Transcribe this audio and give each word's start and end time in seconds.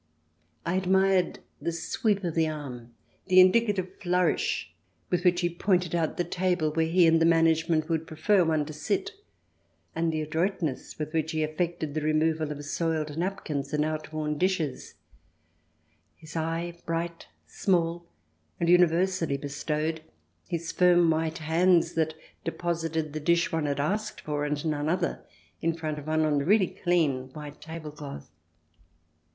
I 0.65 0.73
admired 0.77 1.37
the 1.61 1.71
sweep 1.71 2.23
of 2.23 2.33
the 2.33 2.47
arm, 2.47 2.91
the 3.27 3.39
indicative 3.39 3.97
flourish 4.01 4.73
with 5.11 5.23
which 5.23 5.41
he 5.41 5.49
pointed 5.51 5.93
out 5.93 6.17
the 6.17 6.25
"^table 6.25 6.75
where 6.75 6.87
he 6.87 7.05
and 7.05 7.21
the 7.21 7.25
management 7.27 7.87
would 7.87 8.07
prefer 8.07 8.43
one 8.43 8.65
to 8.65 8.73
sit, 8.73 9.11
and 9.93 10.11
the 10.11 10.23
adroitness 10.23 10.97
with 10.97 11.13
which 11.13 11.33
he 11.33 11.43
effected 11.43 11.93
the 11.93 12.01
removal 12.01 12.51
of 12.51 12.65
soiled 12.65 13.15
napkins 13.15 13.73
and 13.73 13.85
out 13.85 14.11
worn 14.11 14.39
dishes; 14.39 14.95
his 16.15 16.35
eye, 16.35 16.73
bright, 16.87 17.27
small, 17.45 18.07
and 18.59 18.69
universally 18.69 19.37
bestowed; 19.37 20.01
his 20.47 20.71
firm 20.71 21.11
white 21.11 21.37
hands 21.37 21.93
that 21.93 22.15
deposited 22.43 23.13
the 23.13 23.19
dish 23.19 23.51
one 23.51 23.67
had 23.67 23.79
asked 23.79 24.19
for, 24.21 24.45
and 24.45 24.65
none 24.65 24.89
other, 24.89 25.23
in 25.61 25.75
front 25.75 25.99
of 25.99 26.07
one, 26.07 26.25
on 26.25 26.39
the 26.39 26.45
really 26.45 26.69
clean 26.81 27.31
white 27.33 27.61
table 27.61 27.91
cloth. 27.91 28.31